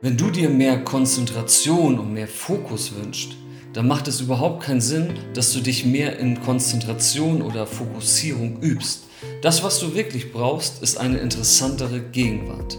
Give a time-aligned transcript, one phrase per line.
[0.00, 3.32] Wenn du dir mehr Konzentration und mehr Fokus wünschst,
[3.72, 9.06] dann macht es überhaupt keinen Sinn, dass du dich mehr in Konzentration oder Fokussierung übst.
[9.42, 12.78] Das, was du wirklich brauchst, ist eine interessantere Gegenwart.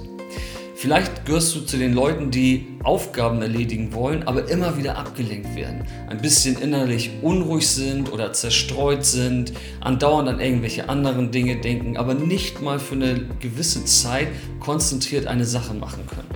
[0.76, 5.84] Vielleicht gehörst du zu den Leuten, die Aufgaben erledigen wollen, aber immer wieder abgelenkt werden,
[6.08, 9.52] ein bisschen innerlich unruhig sind oder zerstreut sind,
[9.82, 14.30] andauernd an irgendwelche anderen Dinge denken, aber nicht mal für eine gewisse Zeit
[14.62, 16.30] konzentriert eine Sache machen können.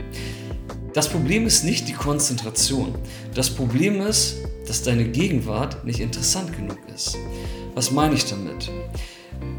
[0.94, 2.93] Das Problem ist nicht die Konzentration.
[3.33, 7.18] Das Problem ist, dass deine Gegenwart nicht interessant genug ist.
[7.74, 8.69] Was meine ich damit?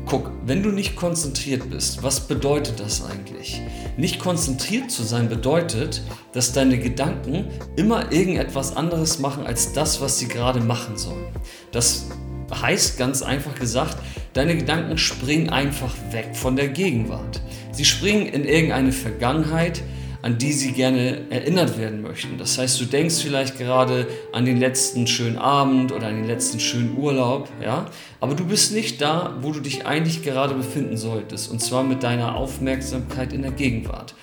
[0.06, 3.60] Guck, wenn du nicht konzentriert bist, was bedeutet das eigentlich?
[3.96, 6.02] Nicht konzentriert zu sein bedeutet,
[6.32, 11.26] dass deine Gedanken immer irgendetwas anderes machen als das, was sie gerade machen sollen.
[11.72, 12.06] Das
[12.54, 13.96] heißt ganz einfach gesagt,
[14.34, 17.40] deine Gedanken springen einfach weg von der Gegenwart.
[17.72, 19.82] Sie springen in irgendeine Vergangenheit,
[20.24, 22.38] an die sie gerne erinnert werden möchten.
[22.38, 26.58] Das heißt, du denkst vielleicht gerade an den letzten schönen Abend oder an den letzten
[26.60, 27.90] schönen Urlaub, ja,
[28.20, 32.02] aber du bist nicht da, wo du dich eigentlich gerade befinden solltest, und zwar mit
[32.02, 34.14] deiner Aufmerksamkeit in der Gegenwart.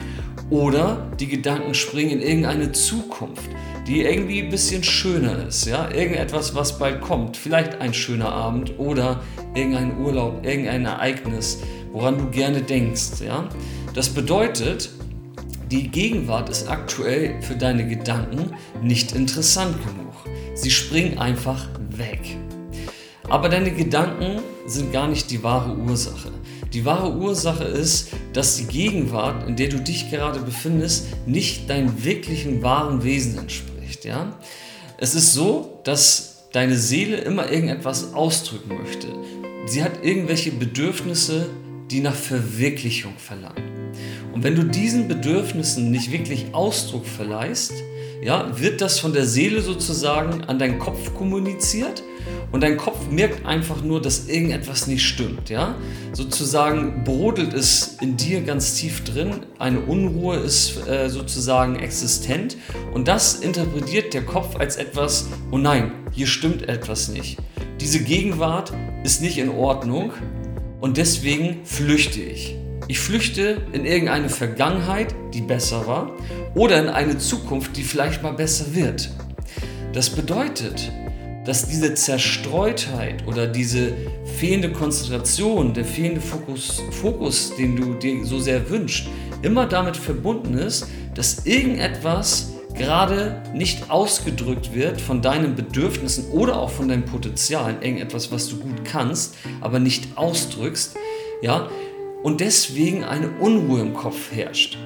[0.50, 3.52] Oder die Gedanken springen in irgendeine Zukunft,
[3.86, 8.80] die irgendwie ein bisschen schöner ist, ja, irgendetwas, was bald kommt, vielleicht ein schöner Abend
[8.80, 9.22] oder
[9.54, 11.60] irgendein Urlaub, irgendein Ereignis,
[11.92, 13.48] woran du gerne denkst, ja.
[13.94, 14.90] Das bedeutet,
[15.72, 20.14] die Gegenwart ist aktuell für deine Gedanken nicht interessant genug.
[20.54, 22.20] Sie springen einfach weg.
[23.30, 26.32] Aber deine Gedanken sind gar nicht die wahre Ursache.
[26.74, 32.04] Die wahre Ursache ist, dass die Gegenwart, in der du dich gerade befindest, nicht deinem
[32.04, 34.04] wirklichen wahren Wesen entspricht.
[34.04, 34.38] Ja?
[34.98, 39.08] Es ist so, dass deine Seele immer irgendetwas ausdrücken möchte.
[39.68, 41.50] Sie hat irgendwelche Bedürfnisse,
[41.90, 43.81] die nach Verwirklichung verlangen.
[44.34, 47.74] Und wenn du diesen Bedürfnissen nicht wirklich Ausdruck verleihst,
[48.22, 52.04] ja, wird das von der Seele sozusagen an deinen Kopf kommuniziert
[52.52, 55.50] und dein Kopf merkt einfach nur, dass irgendetwas nicht stimmt.
[55.50, 55.76] Ja?
[56.14, 62.58] Sozusagen brodelt es in dir ganz tief drin, eine Unruhe ist äh, sozusagen existent
[62.94, 67.38] und das interpretiert der Kopf als etwas, oh nein, hier stimmt etwas nicht.
[67.80, 68.72] Diese Gegenwart
[69.04, 70.12] ist nicht in Ordnung
[70.80, 72.56] und deswegen flüchte ich.
[72.88, 76.12] Ich flüchte in irgendeine Vergangenheit, die besser war,
[76.56, 79.10] oder in eine Zukunft, die vielleicht mal besser wird.
[79.94, 80.92] Das bedeutet,
[81.46, 83.94] dass diese Zerstreutheit oder diese
[84.38, 89.08] fehlende Konzentration, der fehlende Fokus, Fokus, den du dir so sehr wünschst,
[89.42, 96.70] immer damit verbunden ist, dass irgendetwas gerade nicht ausgedrückt wird von deinen Bedürfnissen oder auch
[96.70, 100.96] von deinem Potenzial, irgendetwas, was du gut kannst, aber nicht ausdrückst,
[101.42, 101.70] ja,
[102.24, 104.78] und deswegen eine Unruhe im Kopf herrscht.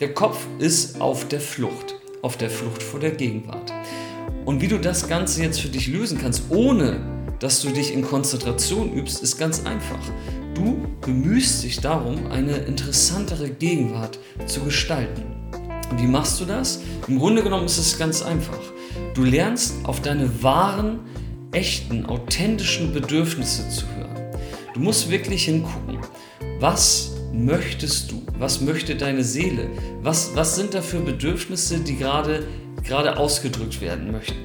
[0.00, 3.72] Der Kopf ist auf der Flucht, auf der Flucht vor der Gegenwart.
[4.44, 7.00] Und wie du das Ganze jetzt für dich lösen kannst, ohne
[7.38, 10.00] dass du dich in Konzentration übst, ist ganz einfach.
[10.54, 15.24] Du bemühst dich darum, eine interessantere Gegenwart zu gestalten.
[15.96, 16.80] Wie machst du das?
[17.08, 18.60] Im Grunde genommen ist es ganz einfach.
[19.14, 21.00] Du lernst auf deine wahren,
[21.52, 24.16] echten, authentischen Bedürfnisse zu hören.
[24.74, 25.98] Du musst wirklich hingucken.
[26.62, 28.22] Was möchtest du?
[28.38, 29.68] Was möchte deine Seele?
[30.00, 32.46] Was, was sind da für Bedürfnisse, die gerade,
[32.84, 34.36] gerade ausgedrückt werden möchten?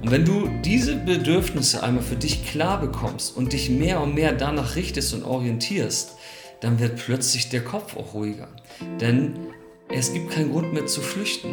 [0.00, 4.30] Und wenn du diese Bedürfnisse einmal für dich klar bekommst und dich mehr und mehr
[4.30, 6.14] danach richtest und orientierst,
[6.60, 8.46] dann wird plötzlich der Kopf auch ruhiger.
[9.00, 9.34] Denn
[9.88, 11.48] es gibt keinen Grund mehr zu flüchten.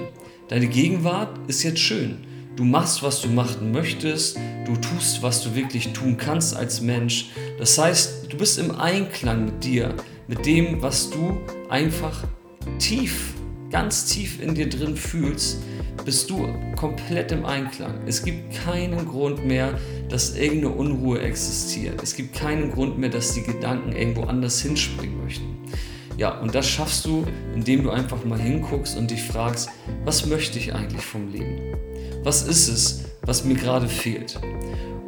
[0.48, 2.20] Deine Gegenwart ist jetzt schön.
[2.56, 4.38] Du machst, was du machen möchtest.
[4.68, 7.32] Du tust, was du wirklich tun kannst als Mensch.
[7.58, 9.94] Das heißt, du bist im Einklang mit dir,
[10.28, 11.38] mit dem, was du
[11.70, 12.24] einfach
[12.80, 13.34] tief,
[13.70, 15.60] ganz tief in dir drin fühlst,
[16.06, 17.94] bist du komplett im Einklang.
[18.06, 19.78] Es gibt keinen Grund mehr,
[20.10, 22.02] dass irgendeine Unruhe existiert.
[22.02, 25.58] Es gibt keinen Grund mehr, dass die Gedanken irgendwo anders hinspringen möchten.
[26.18, 27.26] Ja, und das schaffst du,
[27.56, 29.70] indem du einfach mal hinguckst und dich fragst,
[30.06, 31.74] was möchte ich eigentlich vom Leben?
[32.24, 34.40] was ist es, was mir gerade fehlt.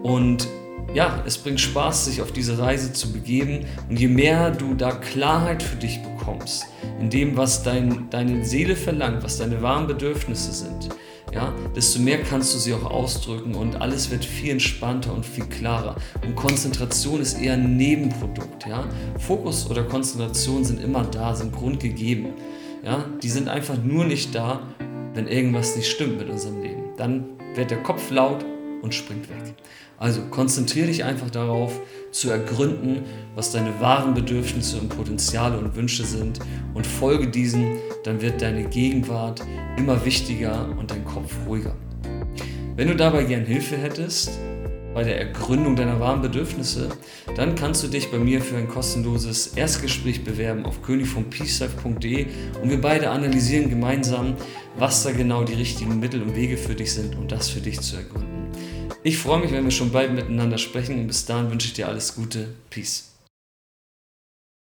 [0.04, 0.48] Und
[0.96, 3.66] ja, es bringt Spaß, sich auf diese Reise zu begeben.
[3.90, 6.66] Und je mehr du da Klarheit für dich bekommst,
[7.00, 10.90] in dem, was dein, deine Seele verlangt, was deine wahren Bedürfnisse sind,
[11.34, 15.46] ja, desto mehr kannst du sie auch ausdrücken und alles wird viel entspannter und viel
[15.46, 15.98] klarer.
[16.26, 18.66] Und Konzentration ist eher ein Nebenprodukt.
[18.66, 18.88] Ja?
[19.20, 22.28] Fokus oder Konzentration sind immer da, sind grundgegeben.
[22.86, 23.04] Ja?
[23.22, 24.62] Die sind einfach nur nicht da,
[25.14, 26.84] wenn irgendwas nicht stimmt mit unserem Leben.
[26.96, 27.26] Dann
[27.56, 28.46] wird der Kopf laut
[28.86, 29.56] und springt weg.
[29.98, 33.04] Also konzentriere dich einfach darauf, zu ergründen,
[33.36, 36.40] was deine wahren Bedürfnisse und Potenziale und Wünsche sind
[36.74, 39.42] und folge diesen, dann wird deine Gegenwart
[39.78, 41.76] immer wichtiger und dein Kopf ruhiger.
[42.78, 44.32] Wenn du dabei gern Hilfe hättest,
[44.94, 46.88] bei der Ergründung deiner wahren Bedürfnisse,
[47.36, 52.28] dann kannst du dich bei mir für ein kostenloses Erstgespräch bewerben auf königvompeacelife.de
[52.62, 54.36] und wir beide analysieren gemeinsam,
[54.78, 57.82] was da genau die richtigen Mittel und Wege für dich sind, um das für dich
[57.82, 58.35] zu ergründen.
[59.08, 61.88] Ich freue mich, wenn wir schon bald miteinander sprechen und bis dahin wünsche ich dir
[61.88, 62.56] alles Gute.
[62.72, 63.15] Peace.